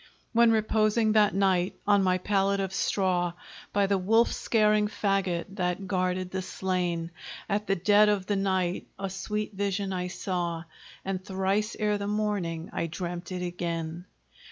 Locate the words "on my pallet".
1.85-2.59